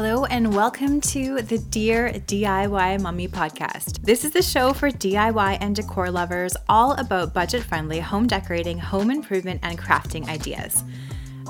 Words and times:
Hello, 0.00 0.26
and 0.26 0.54
welcome 0.54 1.00
to 1.00 1.42
the 1.42 1.58
Dear 1.58 2.12
DIY 2.12 3.00
Mommy 3.00 3.26
podcast. 3.26 4.00
This 4.00 4.24
is 4.24 4.30
the 4.30 4.42
show 4.42 4.72
for 4.72 4.92
DIY 4.92 5.58
and 5.60 5.74
decor 5.74 6.08
lovers, 6.08 6.56
all 6.68 6.92
about 6.92 7.34
budget 7.34 7.64
friendly 7.64 7.98
home 7.98 8.28
decorating, 8.28 8.78
home 8.78 9.10
improvement, 9.10 9.58
and 9.64 9.76
crafting 9.76 10.28
ideas. 10.28 10.84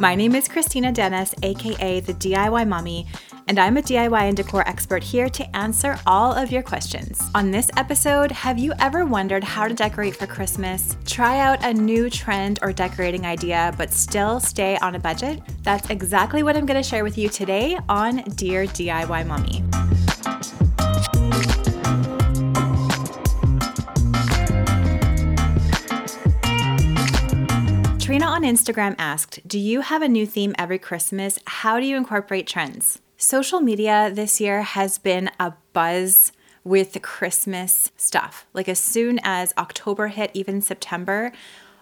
My 0.01 0.15
name 0.15 0.35
is 0.35 0.49
Christina 0.49 0.93
Dennis, 0.93 1.35
aka 1.43 2.01
the 2.01 2.15
DIY 2.15 2.67
Mommy, 2.67 3.07
and 3.49 3.59
I'm 3.59 3.79
a 3.79 3.83
DIY 3.83 4.21
and 4.21 4.37
decor 4.37 4.61
expert 4.69 5.03
here 5.03 5.31
to 5.31 5.57
answer 5.57 5.99
all 6.07 6.33
of 6.33 6.53
your 6.53 6.63
questions. 6.63 7.19
On 7.35 7.51
this 7.51 7.71
episode, 7.79 8.31
have 8.31 8.59
you 8.59 8.75
ever 8.79 9.07
wondered 9.07 9.43
how 9.43 9.67
to 9.67 9.75
decorate 9.75 10.15
for 10.15 10.27
Christmas? 10.27 10.97
Try 11.07 11.39
out 11.39 11.65
a 11.65 11.73
new 11.73 12.11
trend 12.11 12.59
or 12.61 12.73
decorating 12.73 13.25
idea, 13.25 13.75
but 13.79 13.91
still 13.91 14.39
stay 14.39 14.77
on 14.79 14.95
a 14.95 14.99
budget? 14.99 15.41
That's 15.63 15.89
exactly 15.89 16.43
what 16.43 16.57
I'm 16.57 16.67
going 16.67 16.81
to 16.81 16.87
share 16.87 17.03
with 17.03 17.17
you 17.17 17.31
today 17.31 17.79
on 17.89 18.17
Dear 18.37 18.67
DIY 18.67 19.27
Mommy. 19.27 19.65
Trina 27.99 28.27
on 28.27 28.43
Instagram 28.43 28.95
asked, 28.99 29.41
Do 29.47 29.59
you 29.59 29.81
have 29.81 30.03
a 30.03 30.09
new 30.09 30.27
theme 30.27 30.55
every 30.59 30.79
Christmas? 30.79 31.39
How 31.47 31.81
do 31.81 31.87
you 31.87 31.97
incorporate 31.97 32.47
trends? 32.47 33.01
Social 33.21 33.61
media 33.61 34.13
this 34.15 34.41
year 34.41 34.63
has 34.63 34.97
been 34.97 35.29
a 35.41 35.55
buzz 35.73 36.31
with 36.63 37.03
Christmas 37.03 37.91
stuff. 37.97 38.47
Like 38.55 38.69
as 38.69 38.79
soon 38.79 39.19
as 39.25 39.53
October 39.59 40.07
hit, 40.07 40.31
even 40.35 40.61
September, 40.63 41.33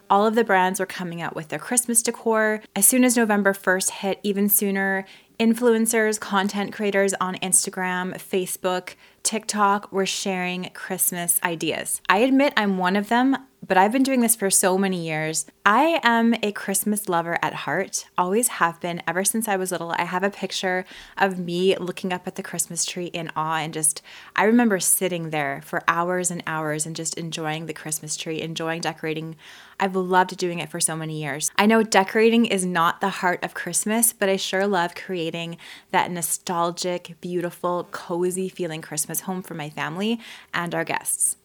all 0.08 0.24
of 0.26 0.34
the 0.34 0.44
brands 0.44 0.80
were 0.80 0.86
coming 0.86 1.20
out 1.20 1.36
with 1.36 1.48
their 1.48 1.58
Christmas 1.58 2.00
decor. 2.00 2.62
As 2.74 2.86
soon 2.86 3.04
as 3.04 3.18
November 3.18 3.52
1st 3.52 3.90
hit, 3.90 4.20
even 4.22 4.48
sooner, 4.48 5.04
influencers, 5.38 6.18
content 6.18 6.72
creators 6.72 7.12
on 7.20 7.34
Instagram, 7.36 8.14
Facebook, 8.14 8.94
TikTok 9.26 9.90
were 9.90 10.06
sharing 10.06 10.70
Christmas 10.72 11.40
ideas. 11.42 12.00
I 12.08 12.18
admit 12.18 12.52
I'm 12.56 12.78
one 12.78 12.94
of 12.94 13.08
them 13.08 13.36
but 13.66 13.76
I've 13.76 13.92
been 13.92 14.02
doing 14.02 14.20
this 14.20 14.36
for 14.36 14.50
so 14.50 14.78
many 14.78 15.04
years. 15.04 15.46
I 15.64 15.98
am 16.04 16.34
a 16.42 16.52
Christmas 16.52 17.08
lover 17.08 17.38
at 17.42 17.52
heart, 17.52 18.06
always 18.16 18.48
have 18.48 18.80
been 18.80 19.02
ever 19.08 19.24
since 19.24 19.48
I 19.48 19.56
was 19.56 19.72
little. 19.72 19.90
I 19.90 20.04
have 20.04 20.22
a 20.22 20.30
picture 20.30 20.84
of 21.18 21.38
me 21.38 21.76
looking 21.76 22.12
up 22.12 22.26
at 22.26 22.36
the 22.36 22.42
Christmas 22.42 22.84
tree 22.84 23.06
in 23.06 23.30
awe 23.34 23.56
and 23.56 23.74
just, 23.74 24.02
I 24.36 24.44
remember 24.44 24.78
sitting 24.78 25.30
there 25.30 25.62
for 25.64 25.82
hours 25.88 26.30
and 26.30 26.42
hours 26.46 26.86
and 26.86 26.94
just 26.94 27.14
enjoying 27.14 27.66
the 27.66 27.72
Christmas 27.72 28.16
tree, 28.16 28.40
enjoying 28.40 28.82
decorating. 28.82 29.36
I've 29.80 29.96
loved 29.96 30.36
doing 30.36 30.60
it 30.60 30.70
for 30.70 30.80
so 30.80 30.94
many 30.94 31.20
years. 31.20 31.50
I 31.56 31.66
know 31.66 31.82
decorating 31.82 32.46
is 32.46 32.64
not 32.64 33.00
the 33.00 33.08
heart 33.08 33.42
of 33.42 33.54
Christmas, 33.54 34.12
but 34.12 34.28
I 34.28 34.36
sure 34.36 34.66
love 34.66 34.94
creating 34.94 35.56
that 35.90 36.10
nostalgic, 36.10 37.16
beautiful, 37.20 37.88
cozy 37.90 38.48
feeling 38.48 38.80
Christmas 38.80 39.15
home 39.20 39.42
for 39.42 39.54
my 39.54 39.70
family 39.70 40.20
and 40.52 40.74
our 40.74 40.84
guests. 40.84 41.36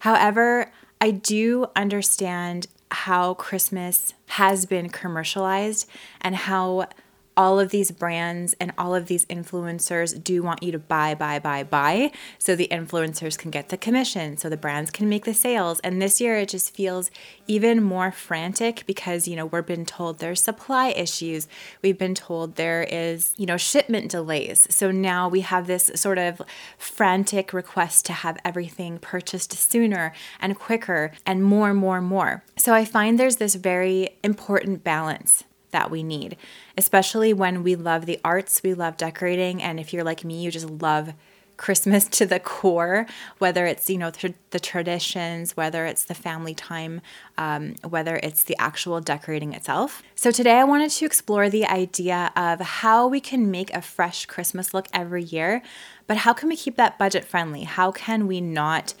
However, 0.00 0.72
I 1.00 1.10
do 1.10 1.66
understand 1.76 2.66
how 2.90 3.34
Christmas 3.34 4.14
has 4.26 4.66
been 4.66 4.88
commercialized 4.88 5.88
and 6.20 6.34
how 6.34 6.88
all 7.36 7.58
of 7.58 7.70
these 7.70 7.90
brands 7.90 8.54
and 8.60 8.72
all 8.76 8.94
of 8.94 9.06
these 9.06 9.24
influencers 9.26 10.22
do 10.22 10.42
want 10.42 10.62
you 10.62 10.72
to 10.72 10.78
buy, 10.78 11.14
buy, 11.14 11.38
buy, 11.38 11.62
buy. 11.62 12.10
So 12.38 12.54
the 12.54 12.68
influencers 12.70 13.38
can 13.38 13.50
get 13.50 13.68
the 13.68 13.76
commission, 13.76 14.36
so 14.36 14.48
the 14.48 14.56
brands 14.56 14.90
can 14.90 15.08
make 15.08 15.24
the 15.24 15.34
sales. 15.34 15.80
And 15.80 16.02
this 16.02 16.20
year 16.20 16.36
it 16.36 16.50
just 16.50 16.74
feels 16.74 17.10
even 17.46 17.82
more 17.82 18.12
frantic 18.12 18.84
because, 18.86 19.26
you 19.26 19.36
know, 19.36 19.46
we've 19.46 19.64
been 19.64 19.86
told 19.86 20.18
there's 20.18 20.42
supply 20.42 20.88
issues. 20.88 21.48
We've 21.82 21.98
been 21.98 22.14
told 22.14 22.56
there 22.56 22.82
is, 22.82 23.34
you 23.36 23.46
know, 23.46 23.56
shipment 23.56 24.10
delays. 24.10 24.66
So 24.70 24.90
now 24.90 25.28
we 25.28 25.40
have 25.40 25.66
this 25.66 25.90
sort 25.94 26.18
of 26.18 26.42
frantic 26.78 27.52
request 27.52 28.06
to 28.06 28.12
have 28.12 28.38
everything 28.44 28.98
purchased 28.98 29.52
sooner 29.52 30.12
and 30.40 30.58
quicker 30.58 31.12
and 31.24 31.44
more, 31.44 31.74
more, 31.74 32.00
more. 32.00 32.44
So 32.56 32.74
I 32.74 32.84
find 32.84 33.18
there's 33.18 33.36
this 33.36 33.54
very 33.54 34.10
important 34.22 34.84
balance 34.84 35.44
that 35.70 35.90
we 35.90 36.02
need, 36.02 36.36
especially 36.76 37.32
when 37.32 37.62
we 37.62 37.76
love 37.76 38.06
the 38.06 38.20
arts, 38.24 38.62
we 38.62 38.74
love 38.74 38.96
decorating. 38.96 39.62
And 39.62 39.78
if 39.78 39.92
you're 39.92 40.04
like 40.04 40.24
me, 40.24 40.42
you 40.42 40.50
just 40.50 40.68
love 40.68 41.14
Christmas 41.60 42.08
to 42.18 42.26
the 42.26 42.40
core, 42.40 43.06
whether 43.38 43.66
it's, 43.66 43.88
you 43.88 43.98
know, 43.98 44.10
th- 44.10 44.34
the 44.50 44.58
traditions, 44.58 45.56
whether 45.56 45.86
it's 45.86 46.04
the 46.04 46.14
family 46.14 46.54
time, 46.54 47.00
um, 47.38 47.74
whether 47.88 48.18
it's 48.22 48.42
the 48.44 48.56
actual 48.58 49.00
decorating 49.00 49.52
itself. 49.52 50.02
So 50.16 50.32
today 50.32 50.58
I 50.58 50.64
wanted 50.64 50.90
to 50.90 51.04
explore 51.04 51.48
the 51.48 51.66
idea 51.66 52.32
of 52.34 52.60
how 52.60 53.06
we 53.06 53.20
can 53.20 53.50
make 53.50 53.72
a 53.72 53.82
fresh 53.82 54.26
Christmas 54.26 54.74
look 54.74 54.88
every 54.92 55.22
year, 55.22 55.62
but 56.08 56.16
how 56.16 56.32
can 56.32 56.48
we 56.48 56.56
keep 56.56 56.76
that 56.76 56.98
budget 56.98 57.24
friendly? 57.24 57.62
How 57.62 57.92
can 57.92 58.26
we 58.26 58.40
not, 58.40 58.94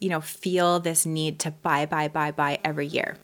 you 0.00 0.10
know, 0.10 0.20
feel 0.20 0.80
this 0.80 1.06
need 1.06 1.38
to 1.40 1.50
buy, 1.50 1.86
buy, 1.86 2.08
buy, 2.08 2.32
buy 2.32 2.58
every 2.64 2.86
year? 2.86 3.16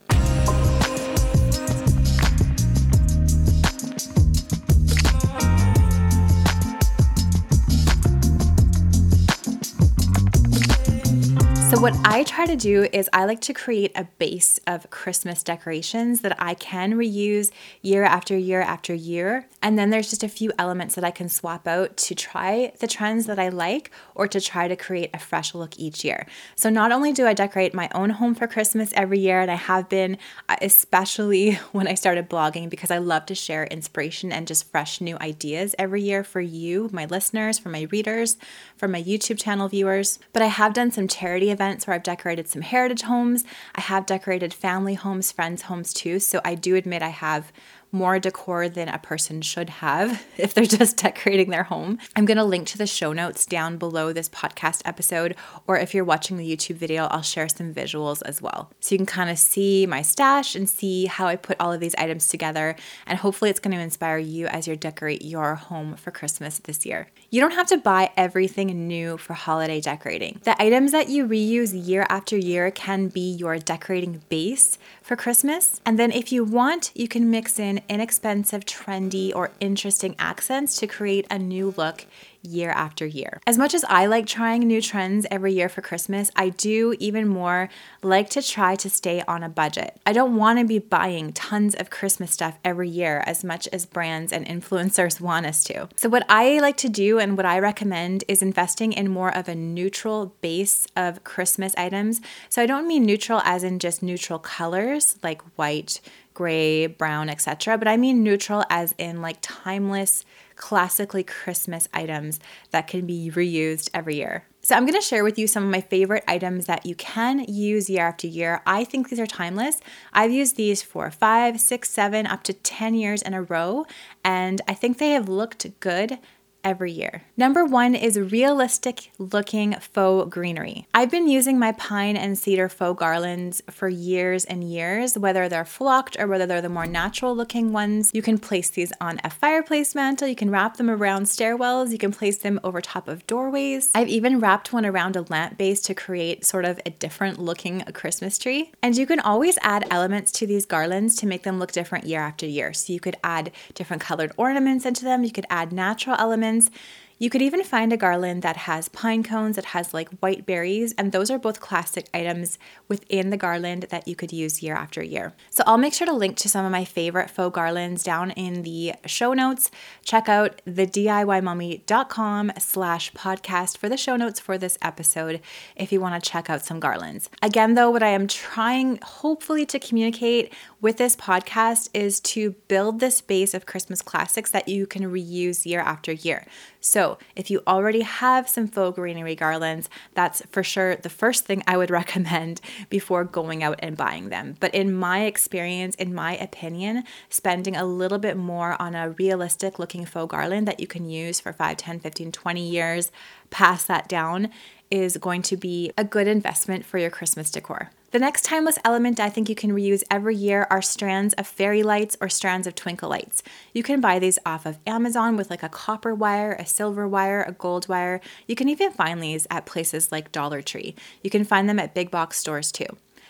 So, 11.68 11.80
what 11.80 11.96
I 12.04 12.22
try 12.22 12.46
to 12.46 12.54
do 12.54 12.86
is 12.92 13.10
I 13.12 13.24
like 13.24 13.40
to 13.40 13.52
create 13.52 13.90
a 13.96 14.04
base 14.04 14.60
of 14.68 14.88
Christmas 14.90 15.42
decorations 15.42 16.20
that 16.20 16.40
I 16.40 16.54
can 16.54 16.92
reuse 16.92 17.50
year 17.82 18.04
after 18.04 18.38
year 18.38 18.60
after 18.60 18.94
year. 18.94 19.48
And 19.60 19.76
then 19.76 19.90
there's 19.90 20.08
just 20.08 20.22
a 20.22 20.28
few 20.28 20.52
elements 20.60 20.94
that 20.94 21.02
I 21.02 21.10
can 21.10 21.28
swap 21.28 21.66
out 21.66 21.96
to 21.96 22.14
try 22.14 22.72
the 22.78 22.86
trends 22.86 23.26
that 23.26 23.40
I 23.40 23.48
like 23.48 23.90
or 24.14 24.28
to 24.28 24.40
try 24.40 24.68
to 24.68 24.76
create 24.76 25.10
a 25.12 25.18
fresh 25.18 25.56
look 25.56 25.76
each 25.76 26.04
year. 26.04 26.28
So, 26.54 26.70
not 26.70 26.92
only 26.92 27.12
do 27.12 27.26
I 27.26 27.34
decorate 27.34 27.74
my 27.74 27.90
own 27.92 28.10
home 28.10 28.36
for 28.36 28.46
Christmas 28.46 28.92
every 28.94 29.18
year, 29.18 29.40
and 29.40 29.50
I 29.50 29.56
have 29.56 29.88
been, 29.88 30.18
uh, 30.48 30.54
especially 30.62 31.54
when 31.72 31.88
I 31.88 31.94
started 31.94 32.30
blogging, 32.30 32.70
because 32.70 32.92
I 32.92 32.98
love 32.98 33.26
to 33.26 33.34
share 33.34 33.64
inspiration 33.64 34.30
and 34.30 34.46
just 34.46 34.70
fresh 34.70 35.00
new 35.00 35.18
ideas 35.20 35.74
every 35.80 36.02
year 36.02 36.22
for 36.22 36.40
you, 36.40 36.88
my 36.92 37.06
listeners, 37.06 37.58
for 37.58 37.70
my 37.70 37.88
readers, 37.90 38.36
for 38.76 38.86
my 38.86 39.02
YouTube 39.02 39.42
channel 39.42 39.66
viewers. 39.66 40.20
But 40.32 40.42
I 40.42 40.46
have 40.46 40.72
done 40.72 40.92
some 40.92 41.08
charity 41.08 41.55
events 41.56 41.86
where 41.86 41.94
I've 41.94 42.02
decorated 42.02 42.46
some 42.48 42.62
heritage 42.62 43.02
homes. 43.02 43.44
I 43.74 43.80
have 43.80 44.04
decorated 44.04 44.52
family 44.52 44.94
homes, 44.94 45.32
friends' 45.32 45.62
homes 45.62 45.94
too. 45.94 46.18
So 46.20 46.40
I 46.44 46.54
do 46.54 46.76
admit 46.76 47.02
I 47.02 47.08
have 47.08 47.50
more 47.92 48.18
decor 48.18 48.68
than 48.68 48.88
a 48.88 48.98
person 48.98 49.40
should 49.42 49.70
have 49.70 50.24
if 50.36 50.54
they're 50.54 50.64
just 50.64 50.96
decorating 50.96 51.50
their 51.50 51.64
home. 51.64 51.98
I'm 52.14 52.24
going 52.24 52.36
to 52.36 52.44
link 52.44 52.66
to 52.68 52.78
the 52.78 52.86
show 52.86 53.12
notes 53.12 53.46
down 53.46 53.78
below 53.78 54.12
this 54.12 54.28
podcast 54.28 54.82
episode, 54.84 55.36
or 55.66 55.78
if 55.78 55.94
you're 55.94 56.04
watching 56.04 56.36
the 56.36 56.56
YouTube 56.56 56.76
video, 56.76 57.06
I'll 57.06 57.22
share 57.22 57.48
some 57.48 57.72
visuals 57.72 58.22
as 58.24 58.42
well. 58.42 58.70
So 58.80 58.94
you 58.94 58.98
can 58.98 59.06
kind 59.06 59.30
of 59.30 59.38
see 59.38 59.86
my 59.86 60.02
stash 60.02 60.54
and 60.54 60.68
see 60.68 61.06
how 61.06 61.26
I 61.26 61.36
put 61.36 61.56
all 61.60 61.72
of 61.72 61.80
these 61.80 61.94
items 61.96 62.28
together, 62.28 62.76
and 63.06 63.18
hopefully 63.18 63.50
it's 63.50 63.60
going 63.60 63.76
to 63.76 63.82
inspire 63.82 64.18
you 64.18 64.46
as 64.46 64.66
you 64.68 64.76
decorate 64.76 65.22
your 65.22 65.54
home 65.54 65.96
for 65.96 66.10
Christmas 66.10 66.58
this 66.58 66.84
year. 66.84 67.08
You 67.30 67.40
don't 67.40 67.52
have 67.52 67.66
to 67.68 67.78
buy 67.78 68.10
everything 68.16 68.88
new 68.88 69.16
for 69.16 69.34
holiday 69.34 69.80
decorating. 69.80 70.40
The 70.44 70.60
items 70.60 70.92
that 70.92 71.08
you 71.08 71.26
reuse 71.26 71.86
year 71.86 72.06
after 72.08 72.36
year 72.36 72.70
can 72.70 73.08
be 73.08 73.32
your 73.32 73.58
decorating 73.58 74.22
base 74.28 74.78
for 75.06 75.14
Christmas. 75.14 75.80
And 75.86 76.00
then 76.00 76.10
if 76.10 76.32
you 76.32 76.42
want, 76.42 76.90
you 76.96 77.06
can 77.06 77.30
mix 77.30 77.60
in 77.60 77.80
inexpensive, 77.88 78.64
trendy, 78.64 79.32
or 79.32 79.52
interesting 79.60 80.16
accents 80.18 80.76
to 80.78 80.88
create 80.88 81.28
a 81.30 81.38
new 81.38 81.72
look 81.76 82.06
year 82.46 82.70
after 82.70 83.04
year. 83.04 83.40
As 83.46 83.58
much 83.58 83.74
as 83.74 83.84
I 83.88 84.06
like 84.06 84.26
trying 84.26 84.60
new 84.60 84.80
trends 84.80 85.26
every 85.30 85.52
year 85.52 85.68
for 85.68 85.82
Christmas, 85.82 86.30
I 86.36 86.50
do 86.50 86.94
even 86.98 87.28
more 87.28 87.68
like 88.02 88.30
to 88.30 88.42
try 88.42 88.76
to 88.76 88.88
stay 88.88 89.22
on 89.26 89.42
a 89.42 89.48
budget. 89.48 90.00
I 90.06 90.12
don't 90.12 90.36
want 90.36 90.58
to 90.58 90.64
be 90.64 90.78
buying 90.78 91.32
tons 91.32 91.74
of 91.74 91.90
Christmas 91.90 92.30
stuff 92.30 92.58
every 92.64 92.88
year 92.88 93.22
as 93.26 93.44
much 93.44 93.68
as 93.72 93.86
brands 93.86 94.32
and 94.32 94.46
influencers 94.46 95.20
want 95.26 95.46
us 95.46 95.64
to. 95.64 95.88
So, 95.96 96.08
what 96.08 96.24
I 96.28 96.60
like 96.60 96.76
to 96.78 96.88
do 96.88 97.18
and 97.18 97.36
what 97.36 97.46
I 97.46 97.58
recommend 97.58 98.24
is 98.28 98.42
investing 98.42 98.92
in 98.92 99.10
more 99.10 99.34
of 99.34 99.48
a 99.48 99.54
neutral 99.54 100.36
base 100.40 100.86
of 100.96 101.24
Christmas 101.24 101.74
items. 101.76 102.20
So, 102.48 102.62
I 102.62 102.66
don't 102.66 102.88
mean 102.88 103.04
neutral 103.04 103.40
as 103.44 103.64
in 103.64 103.78
just 103.78 104.02
neutral 104.02 104.38
colors 104.38 105.16
like 105.22 105.42
white, 105.56 106.00
gray, 106.36 106.86
brown, 106.86 107.30
etc., 107.30 107.78
but 107.78 107.88
I 107.88 107.96
mean 107.96 108.22
neutral 108.22 108.62
as 108.68 108.94
in 108.98 109.22
like 109.22 109.38
timeless 109.40 110.22
classically 110.54 111.24
Christmas 111.24 111.88
items 111.94 112.38
that 112.72 112.86
can 112.86 113.06
be 113.06 113.30
reused 113.34 113.88
every 113.94 114.16
year. 114.16 114.44
So, 114.60 114.74
I'm 114.74 114.84
going 114.84 115.00
to 115.00 115.06
share 115.06 115.24
with 115.24 115.38
you 115.38 115.46
some 115.46 115.64
of 115.64 115.70
my 115.70 115.80
favorite 115.80 116.24
items 116.28 116.66
that 116.66 116.84
you 116.84 116.94
can 116.96 117.44
use 117.44 117.88
year 117.88 118.06
after 118.06 118.26
year. 118.26 118.60
I 118.66 118.84
think 118.84 119.08
these 119.08 119.20
are 119.20 119.26
timeless. 119.26 119.80
I've 120.12 120.32
used 120.32 120.56
these 120.56 120.82
for 120.82 121.10
five, 121.10 121.58
six, 121.58 121.88
seven, 121.88 122.26
up 122.26 122.42
to 122.42 122.52
10 122.52 122.94
years 122.94 123.22
in 123.22 123.32
a 123.32 123.42
row, 123.42 123.86
and 124.22 124.60
I 124.68 124.74
think 124.74 124.98
they 124.98 125.12
have 125.12 125.28
looked 125.28 125.80
good 125.80 126.18
every 126.66 126.90
year. 126.90 127.22
Number 127.36 127.64
one 127.64 127.94
is 127.94 128.18
realistic 128.18 129.12
looking 129.18 129.74
faux 129.74 130.28
greenery. 130.28 130.88
I've 130.92 131.12
been 131.12 131.28
using 131.28 131.60
my 131.60 131.70
pine 131.70 132.16
and 132.16 132.36
cedar 132.36 132.68
faux 132.68 132.98
garlands 132.98 133.62
for 133.70 133.88
years 133.88 134.44
and 134.44 134.64
years, 134.64 135.16
whether 135.16 135.48
they're 135.48 135.64
flocked 135.64 136.18
or 136.18 136.26
whether 136.26 136.44
they're 136.44 136.60
the 136.60 136.68
more 136.68 136.84
natural 136.84 137.36
looking 137.36 137.72
ones. 137.72 138.10
You 138.12 138.20
can 138.20 138.36
place 138.36 138.68
these 138.68 138.92
on 139.00 139.20
a 139.22 139.30
fireplace 139.30 139.94
mantle, 139.94 140.26
you 140.26 140.34
can 140.34 140.50
wrap 140.50 140.76
them 140.76 140.90
around 140.90 141.26
stairwells, 141.26 141.92
you 141.92 141.98
can 141.98 142.10
place 142.10 142.38
them 142.38 142.58
over 142.64 142.80
top 142.80 143.06
of 143.06 143.24
doorways. 143.28 143.92
I've 143.94 144.08
even 144.08 144.40
wrapped 144.40 144.72
one 144.72 144.84
around 144.84 145.14
a 145.14 145.22
lamp 145.22 145.56
base 145.56 145.80
to 145.82 145.94
create 145.94 146.44
sort 146.44 146.64
of 146.64 146.80
a 146.84 146.90
different 146.90 147.38
looking 147.38 147.82
Christmas 147.94 148.38
tree. 148.38 148.72
And 148.82 148.96
you 148.96 149.06
can 149.06 149.20
always 149.20 149.56
add 149.62 149.86
elements 149.88 150.32
to 150.32 150.48
these 150.48 150.66
garlands 150.66 151.14
to 151.16 151.28
make 151.28 151.44
them 151.44 151.60
look 151.60 151.70
different 151.70 152.06
year 152.06 152.22
after 152.22 152.44
year. 152.44 152.72
So 152.72 152.92
you 152.92 152.98
could 152.98 153.16
add 153.22 153.52
different 153.74 154.02
colored 154.02 154.32
ornaments 154.36 154.84
into 154.84 155.04
them, 155.04 155.22
you 155.22 155.30
could 155.30 155.46
add 155.48 155.72
natural 155.72 156.16
elements 156.18 156.55
friends 156.56 156.70
you 157.18 157.30
could 157.30 157.40
even 157.40 157.64
find 157.64 157.94
a 157.94 157.96
garland 157.96 158.42
that 158.42 158.58
has 158.58 158.90
pine 158.90 159.22
cones, 159.22 159.56
that 159.56 159.66
has 159.66 159.94
like 159.94 160.10
white 160.18 160.44
berries, 160.44 160.92
and 160.98 161.12
those 161.12 161.30
are 161.30 161.38
both 161.38 161.60
classic 161.60 162.10
items 162.12 162.58
within 162.88 163.30
the 163.30 163.38
garland 163.38 163.86
that 163.88 164.06
you 164.06 164.14
could 164.14 164.34
use 164.34 164.62
year 164.62 164.74
after 164.74 165.02
year. 165.02 165.32
So 165.48 165.64
I'll 165.66 165.78
make 165.78 165.94
sure 165.94 166.06
to 166.06 166.12
link 166.12 166.36
to 166.36 166.50
some 166.50 166.66
of 166.66 166.72
my 166.72 166.84
favorite 166.84 167.30
faux 167.30 167.54
garlands 167.54 168.02
down 168.02 168.32
in 168.32 168.64
the 168.64 168.92
show 169.06 169.32
notes. 169.32 169.70
Check 170.04 170.28
out 170.28 170.60
the 170.66 170.86
DIYmommy.com 170.86 172.52
slash 172.58 173.12
podcast 173.12 173.78
for 173.78 173.88
the 173.88 173.96
show 173.96 174.16
notes 174.16 174.38
for 174.38 174.58
this 174.58 174.76
episode 174.82 175.40
if 175.74 175.92
you 175.92 176.02
want 176.02 176.22
to 176.22 176.30
check 176.30 176.50
out 176.50 176.66
some 176.66 176.80
garlands. 176.80 177.30
Again, 177.40 177.76
though, 177.76 177.90
what 177.90 178.02
I 178.02 178.10
am 178.10 178.28
trying 178.28 178.98
hopefully 179.02 179.64
to 179.64 179.78
communicate 179.78 180.52
with 180.82 180.98
this 180.98 181.16
podcast 181.16 181.88
is 181.94 182.20
to 182.20 182.50
build 182.68 183.00
this 183.00 183.22
base 183.22 183.54
of 183.54 183.64
Christmas 183.64 184.02
classics 184.02 184.50
that 184.50 184.68
you 184.68 184.86
can 184.86 185.04
reuse 185.04 185.64
year 185.64 185.80
after 185.80 186.12
year. 186.12 186.46
So, 186.80 187.05
if 187.34 187.50
you 187.50 187.62
already 187.66 188.02
have 188.02 188.48
some 188.48 188.66
faux 188.66 188.96
greenery 188.96 189.34
garlands, 189.34 189.88
that's 190.14 190.42
for 190.50 190.62
sure 190.62 190.96
the 190.96 191.08
first 191.08 191.44
thing 191.44 191.62
I 191.66 191.76
would 191.76 191.90
recommend 192.00 192.60
before 192.88 193.24
going 193.24 193.62
out 193.62 193.78
and 193.80 193.96
buying 193.96 194.28
them. 194.28 194.56
But 194.60 194.74
in 194.74 194.92
my 194.92 195.24
experience, 195.24 195.94
in 195.96 196.14
my 196.14 196.36
opinion, 196.36 197.04
spending 197.28 197.76
a 197.76 197.84
little 197.84 198.18
bit 198.18 198.36
more 198.36 198.80
on 198.80 198.94
a 198.94 199.10
realistic 199.10 199.78
looking 199.78 200.04
faux 200.04 200.30
garland 200.30 200.66
that 200.68 200.80
you 200.80 200.86
can 200.86 201.08
use 201.08 201.40
for 201.40 201.52
5, 201.52 201.76
10, 201.76 202.00
15, 202.00 202.32
20 202.32 202.68
years, 202.68 203.10
pass 203.50 203.84
that 203.84 204.08
down 204.08 204.50
is 204.90 205.16
going 205.16 205.42
to 205.42 205.56
be 205.56 205.92
a 205.96 206.04
good 206.04 206.28
investment 206.28 206.84
for 206.84 206.98
your 206.98 207.10
Christmas 207.10 207.50
decor. 207.50 207.90
The 208.16 208.20
next 208.20 208.46
timeless 208.46 208.78
element 208.82 209.20
I 209.20 209.28
think 209.28 209.50
you 209.50 209.54
can 209.54 209.72
reuse 209.72 210.02
every 210.10 210.34
year 210.34 210.66
are 210.70 210.80
strands 210.80 211.34
of 211.34 211.46
fairy 211.46 211.82
lights 211.82 212.16
or 212.18 212.30
strands 212.30 212.66
of 212.66 212.74
twinkle 212.74 213.10
lights. 213.10 213.42
You 213.74 213.82
can 213.82 214.00
buy 214.00 214.18
these 214.18 214.38
off 214.46 214.64
of 214.64 214.78
Amazon 214.86 215.36
with 215.36 215.50
like 215.50 215.62
a 215.62 215.68
copper 215.68 216.14
wire, 216.14 216.54
a 216.54 216.64
silver 216.64 217.06
wire, 217.06 217.42
a 217.42 217.52
gold 217.52 217.90
wire. 217.90 218.22
You 218.48 218.56
can 218.56 218.70
even 218.70 218.90
find 218.90 219.22
these 219.22 219.46
at 219.50 219.66
places 219.66 220.10
like 220.10 220.32
Dollar 220.32 220.62
Tree. 220.62 220.94
You 221.22 221.28
can 221.28 221.44
find 221.44 221.68
them 221.68 221.78
at 221.78 221.92
big 221.92 222.10
box 222.10 222.38
stores 222.38 222.72
too. 222.72 222.86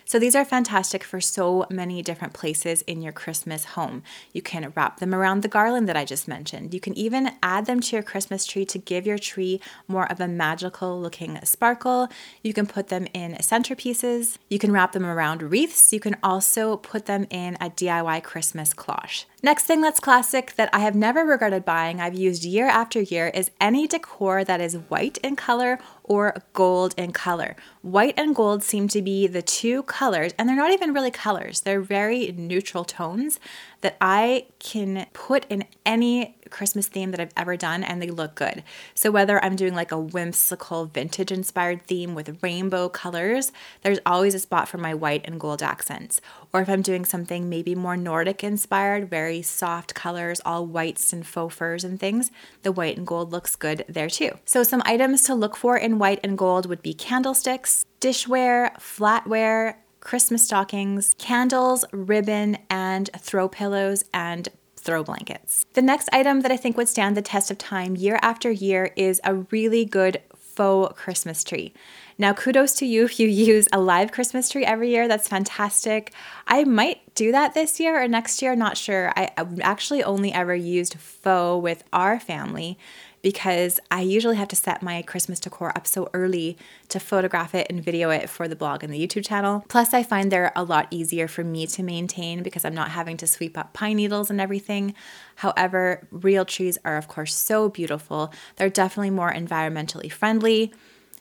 So 0.09 0.21
these 0.21 0.37
are 0.37 0.45
fantastic 0.45 1.03
for 1.03 1.21
so 1.21 1.67
many 1.69 2.01
different 2.01 2.33
places 2.33 2.83
in 2.83 3.03
your 3.03 3.13
Christmas 3.13 3.65
home. 3.65 4.05
You 4.33 4.41
can 4.41 4.73
wrap 4.77 5.01
them 5.01 5.13
around 5.13 5.43
the 5.43 5.49
garland 5.49 5.89
that 5.89 5.97
I 5.97 6.05
just 6.05 6.29
mentioned. 6.29 6.73
You 6.73 6.79
can 6.79 6.97
even 6.97 7.33
add 7.43 7.67
them 7.67 7.81
to 7.81 7.97
your 7.97 8.05
Christmas 8.05 8.47
tree 8.47 8.65
to 8.67 8.79
give 8.79 9.05
your 9.05 9.19
tree 9.19 9.61
more 9.89 10.09
of 10.09 10.21
a 10.21 10.29
magical 10.29 11.01
looking 11.01 11.45
sparkle. 11.45 12.09
You 12.45 12.55
can 12.55 12.69
put 12.69 12.87
them 12.87 13.09
in 13.15 13.33
centerpieces. 13.41 14.39
You 14.49 14.61
can 14.61 14.71
wrap 14.71 14.93
them 14.93 15.05
around 15.05 15.43
wreaths. 15.43 15.93
You 15.93 15.99
can 15.99 16.17
also 16.23 16.77
put 16.77 17.07
them 17.07 17.27
in 17.29 17.57
a 17.57 17.69
DIY 17.69 18.23
Christmas 18.23 18.73
cloche. 18.73 19.25
Next 19.43 19.65
thing 19.65 19.83
that's 19.83 20.01
classic 20.01 20.55
that 20.57 20.71
I 20.73 20.79
have 20.79 20.95
never 20.95 21.23
regretted 21.23 21.63
buying, 21.65 22.01
I've 22.01 22.15
used 22.15 22.43
year 22.43 22.69
after 22.69 23.03
year, 23.03 23.29
is 23.29 23.51
any 23.61 23.87
decor 23.87 24.45
that 24.45 24.63
is 24.63 24.79
white 24.89 25.19
in 25.19 25.37
color 25.37 25.79
or 26.03 26.43
gold 26.55 26.95
in 26.97 27.13
color. 27.13 27.55
White 27.83 28.15
and 28.17 28.35
gold 28.35 28.63
seem 28.63 28.89
to 28.89 29.03
be 29.03 29.27
the 29.27 29.43
two 29.43 29.83
colors, 29.83 30.33
and 30.39 30.49
they're 30.49 30.57
not 30.57 30.73
even 30.73 30.95
really 30.95 31.11
colors, 31.11 31.61
they're 31.61 31.83
very 31.83 32.33
neutral 32.33 32.85
tones 32.85 33.39
that 33.81 33.97
I 34.01 34.47
can 34.59 35.07
put 35.13 35.47
in 35.49 35.65
any 35.85 36.37
Christmas 36.51 36.89
theme 36.89 37.11
that 37.11 37.21
I've 37.21 37.33
ever 37.37 37.57
done 37.57 37.83
and 37.83 38.01
they 38.01 38.11
look 38.11 38.35
good. 38.35 38.63
So 38.95 39.11
whether 39.11 39.43
I'm 39.45 39.57
doing 39.57 39.75
like 39.75 39.93
a 39.93 39.99
whimsical 39.99 40.87
vintage 40.87 41.33
inspired 41.33 41.83
theme 41.87 42.15
with 42.15 42.43
rainbow 42.43 42.89
colors, 42.89 43.53
there's 43.83 43.99
always 44.07 44.35
a 44.35 44.39
spot 44.39 44.69
for 44.69 44.79
my 44.79 44.95
white 44.95 45.23
and 45.25 45.39
gold 45.41 45.63
accents. 45.63 46.21
Or 46.53 46.61
if 46.63 46.69
I'm 46.69 46.83
doing 46.83 47.05
something 47.05 47.49
maybe 47.49 47.75
more 47.75 47.97
Nordic 47.97 48.43
inspired, 48.43 49.11
very 49.11 49.43
soft 49.43 49.95
colors, 49.95 50.41
all 50.45 50.67
whites 50.67 51.13
and 51.13 51.27
faux 51.27 51.55
furs 51.55 51.85
and 51.85 52.01
things, 52.01 52.31
the 52.63 52.73
white 52.73 52.97
and 52.97 53.07
gold 53.07 53.33
looks 53.33 53.57
good 53.57 53.85
there 53.89 54.11
too. 54.11 54.31
So 54.45 54.63
some 54.63 54.83
items 54.85 55.23
to 55.25 55.35
look 55.35 55.57
for 55.57 55.77
in 55.77 55.99
white 55.99 56.21
and 56.23 56.39
gold 56.39 56.67
would 56.67 56.83
be 56.83 56.95
candlesticks, 56.95 57.87
dishware, 58.01 58.75
flatware, 58.79 59.77
Christmas 60.07 60.45
stockings, 60.45 61.17
candles, 61.19 61.85
ribbon, 61.91 62.59
and 62.71 63.11
throw 63.19 63.49
pillows 63.49 64.05
and 64.15 64.49
throw 64.77 65.03
blankets. 65.03 65.67
The 65.73 65.83
next 65.83 66.09
item 66.13 66.43
that 66.43 66.53
I 66.53 66.57
think 66.57 66.77
would 66.77 66.89
stand 66.89 67.17
the 67.17 67.23
test 67.23 67.51
of 67.51 67.59
time 67.59 67.97
year 67.97 68.21
after 68.23 68.49
year 68.49 68.93
is 68.95 69.21
a 69.25 69.35
really 69.35 69.85
good 69.85 70.23
faux 70.37 70.97
Christmas 70.97 71.43
tree. 71.43 71.75
Now, 72.19 72.33
kudos 72.35 72.77
to 72.77 72.87
you 72.87 73.05
if 73.05 73.19
you 73.19 73.27
use 73.49 73.67
a 73.73 73.81
live 73.81 74.13
Christmas 74.13 74.49
tree 74.49 74.65
every 74.65 74.91
year. 74.91 75.09
That's 75.09 75.27
fantastic. 75.27 76.13
I 76.47 76.63
might 76.63 77.13
do 77.17 77.33
that 77.33 77.55
this 77.55 77.81
year 77.81 78.01
or 78.01 78.07
next 78.07 78.41
year, 78.41 78.55
not 78.55 78.77
sure. 78.77 79.13
I, 79.17 79.33
actually 79.61 80.05
only 80.05 80.33
ever 80.33 80.55
used 80.55 81.01
faux 81.01 81.61
with 81.61 81.83
our 81.93 82.21
family 82.21 82.79
because 83.27 83.81
I 83.91 84.03
usually 84.03 84.37
have 84.37 84.47
to 84.47 84.55
set 84.55 84.85
my 84.85 85.03
Christmas 85.03 85.41
decor 85.41 85.73
up 85.77 85.85
so 85.85 86.09
early 86.15 86.57
to 86.91 87.01
photograph 87.01 87.57
it 87.57 87.67
and 87.69 87.83
video 87.83 88.11
it 88.11 88.31
for 88.31 88.47
the 88.47 88.55
blog 88.55 88.85
and 88.85 88.95
the 88.95 89.05
YouTube 89.05 89.27
channel. 89.27 89.65
Plus, 89.67 89.93
I 89.93 90.05
find 90.05 90.31
they're 90.31 90.53
a 90.55 90.63
lot 90.63 90.87
easier 90.93 91.27
for 91.27 91.43
me 91.43 91.67
to 91.67 91.83
maintain 91.83 92.45
because 92.45 92.65
I'm 92.65 92.73
not 92.73 92.91
having 92.91 93.17
to 93.17 93.27
sweep 93.27 93.59
up 93.59 93.73
pine 93.73 93.97
needles 93.97 94.31
and 94.31 94.41
everything. 94.41 94.95
However, 95.35 96.07
real 96.13 96.45
trees 96.45 96.79
are, 96.85 96.97
of 96.97 97.09
course, 97.09 97.35
so 97.35 97.69
beautiful. 97.69 98.33
They're 98.55 98.71
definitely 98.71 99.11
more 99.11 99.33
environmentally 99.33 100.13
friendly. 100.13 100.73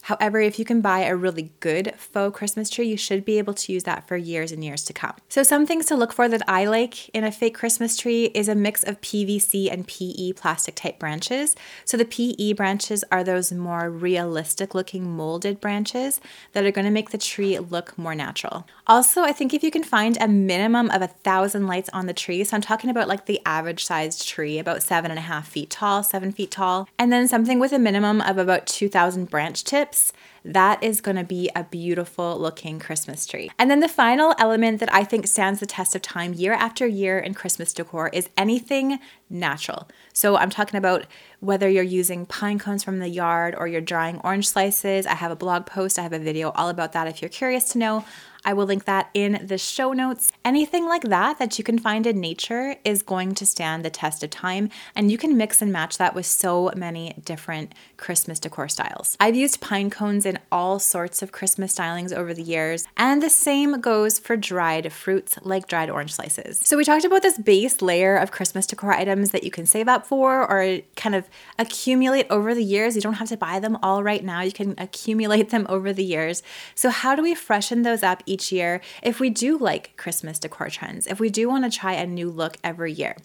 However, 0.05 0.39
if 0.39 0.59
you 0.59 0.65
can 0.65 0.81
buy 0.81 0.99
a 0.99 1.15
really 1.15 1.51
good 1.61 1.95
faux 1.97 2.37
Christmas 2.37 2.69
tree, 2.69 2.87
you 2.87 2.95
should 2.95 3.25
be 3.25 3.39
able 3.39 3.55
to 3.55 3.73
use 3.73 3.85
that 3.85 4.07
for 4.07 4.15
years 4.15 4.51
and 4.51 4.63
years 4.63 4.83
to 4.83 4.93
come. 4.93 5.15
So, 5.29 5.41
some 5.41 5.65
things 5.65 5.87
to 5.87 5.95
look 5.95 6.13
for 6.13 6.29
that 6.29 6.43
I 6.47 6.65
like 6.65 7.09
in 7.09 7.23
a 7.23 7.31
fake 7.31 7.55
Christmas 7.55 7.97
tree 7.97 8.25
is 8.25 8.47
a 8.47 8.53
mix 8.53 8.83
of 8.83 9.01
PVC 9.01 9.71
and 9.71 9.87
PE 9.87 10.33
plastic 10.33 10.75
type 10.75 10.99
branches. 10.99 11.55
So, 11.85 11.97
the 11.97 12.05
PE 12.05 12.53
branches 12.53 13.03
are 13.11 13.23
those 13.23 13.51
more 13.51 13.89
realistic 13.89 14.75
looking 14.75 15.09
molded 15.09 15.59
branches 15.59 16.21
that 16.53 16.65
are 16.65 16.71
going 16.71 16.85
to 16.85 16.91
make 16.91 17.09
the 17.09 17.17
tree 17.17 17.57
look 17.57 17.97
more 17.97 18.13
natural. 18.13 18.67
Also, 18.87 19.23
I 19.23 19.31
think 19.31 19.53
if 19.53 19.63
you 19.63 19.71
can 19.71 19.83
find 19.83 20.15
a 20.21 20.27
minimum 20.27 20.91
of 20.91 21.01
a 21.01 21.07
thousand 21.07 21.65
lights 21.65 21.89
on 21.91 22.05
the 22.05 22.13
tree, 22.13 22.43
so 22.43 22.55
I'm 22.55 22.61
talking 22.61 22.91
about 22.91 23.07
like 23.07 23.25
the 23.25 23.41
average 23.43 23.83
sized 23.83 24.27
tree, 24.27 24.59
about 24.59 24.83
seven 24.83 25.09
and 25.09 25.17
a 25.17 25.23
half 25.23 25.47
feet 25.47 25.71
tall, 25.71 26.03
seven 26.03 26.31
feet 26.31 26.51
tall, 26.51 26.87
and 26.99 27.11
then 27.11 27.27
something 27.27 27.59
with 27.59 27.73
a 27.73 27.79
minimum 27.79 28.21
of 28.21 28.37
about 28.37 28.67
2,000 28.67 29.29
branch 29.29 29.63
tips 29.63 30.13
that 30.45 30.83
is 30.83 31.01
going 31.01 31.17
to 31.17 31.23
be 31.23 31.49
a 31.55 31.63
beautiful 31.63 32.37
looking 32.39 32.77
Christmas 32.77 33.25
tree. 33.25 33.49
And 33.57 33.71
then 33.71 33.79
the 33.79 33.87
final 33.87 34.35
element 34.37 34.79
that 34.79 34.93
I 34.93 35.03
think 35.03 35.25
stands 35.25 35.59
the 35.59 35.65
test 35.65 35.95
of 35.95 36.03
time 36.03 36.35
year 36.35 36.53
after 36.53 36.85
year 36.85 37.17
in 37.17 37.33
Christmas 37.33 37.73
decor 37.73 38.09
is 38.09 38.29
anything 38.37 38.99
natural. 39.27 39.87
So 40.13 40.37
I'm 40.37 40.51
talking 40.51 40.77
about 40.77 41.07
whether 41.39 41.67
you're 41.67 41.83
using 41.83 42.27
pine 42.27 42.59
cones 42.59 42.83
from 42.83 42.99
the 42.99 43.09
yard 43.09 43.55
or 43.57 43.67
you're 43.67 43.81
drying 43.81 44.21
orange 44.23 44.47
slices. 44.47 45.07
I 45.07 45.15
have 45.15 45.31
a 45.31 45.35
blog 45.35 45.65
post, 45.65 45.97
I 45.97 46.03
have 46.03 46.13
a 46.13 46.19
video 46.19 46.51
all 46.51 46.69
about 46.69 46.93
that 46.93 47.07
if 47.07 47.23
you're 47.23 47.29
curious 47.29 47.69
to 47.69 47.79
know. 47.79 48.05
I 48.45 48.53
will 48.53 48.65
link 48.65 48.85
that 48.85 49.09
in 49.15 49.41
the 49.43 49.57
show 49.57 49.91
notes. 49.91 50.31
Anything 50.45 50.85
like 50.85 51.01
that 51.01 51.39
that 51.39 51.57
you 51.57 51.63
can 51.63 51.79
find 51.79 52.05
in 52.05 52.19
nature 52.21 52.75
is 52.85 53.01
going 53.01 53.33
to 53.35 53.45
stand 53.45 53.83
the 53.83 53.89
test 53.89 54.23
of 54.23 54.29
time, 54.29 54.69
and 54.95 55.11
you 55.11 55.17
can 55.17 55.35
mix 55.35 55.63
and 55.63 55.73
match 55.73 55.97
that 55.97 56.13
with 56.13 56.27
so 56.27 56.71
many 56.75 57.15
different 57.25 57.73
Christmas 57.97 58.39
decor 58.39 58.69
styles. 58.69 59.17
I've 59.19 59.35
used 59.35 59.61
pine 59.61 59.89
cones 59.89 60.27
in 60.27 60.37
all 60.51 60.77
sorts 60.77 61.23
of 61.23 61.31
Christmas 61.31 61.75
stylings 61.75 62.13
over 62.13 62.35
the 62.35 62.43
years, 62.43 62.85
and 62.95 63.21
the 63.23 63.31
same 63.31 63.81
goes 63.81 64.19
for 64.19 64.37
dried 64.37 64.93
fruits 64.93 65.39
like 65.41 65.67
dried 65.67 65.89
orange 65.89 66.13
slices. 66.13 66.59
So, 66.63 66.77
we 66.77 66.85
talked 66.85 67.05
about 67.05 67.23
this 67.23 67.39
base 67.39 67.81
layer 67.81 68.15
of 68.15 68.29
Christmas 68.29 68.67
decor 68.67 68.93
items 68.93 69.31
that 69.31 69.43
you 69.43 69.49
can 69.49 69.65
save 69.65 69.87
up 69.87 70.05
for 70.05 70.47
or 70.47 70.81
kind 70.95 71.15
of 71.15 71.27
accumulate 71.57 72.27
over 72.29 72.53
the 72.53 72.63
years. 72.63 72.95
You 72.95 73.01
don't 73.01 73.13
have 73.13 73.29
to 73.29 73.37
buy 73.37 73.59
them 73.59 73.79
all 73.81 74.03
right 74.03 74.23
now, 74.23 74.41
you 74.41 74.51
can 74.51 74.75
accumulate 74.77 75.49
them 75.49 75.65
over 75.67 75.91
the 75.91 76.03
years. 76.03 76.43
So, 76.75 76.91
how 76.91 77.15
do 77.15 77.23
we 77.23 77.33
freshen 77.33 77.81
those 77.81 78.03
up 78.03 78.21
each 78.35 78.51
year 78.51 78.81
if 79.01 79.21
we 79.21 79.29
do 79.29 79.57
like 79.57 79.95
Christmas 79.95 80.39
decor 80.39 80.69
trends, 80.69 81.07
if 81.07 81.19
we 81.21 81.29
do 81.29 81.47
want 81.47 81.63
to 81.63 81.79
try 81.79 81.93
a 81.93 82.05
new 82.05 82.29
look 82.29 82.57
every 82.63 82.91
year. 82.91 83.15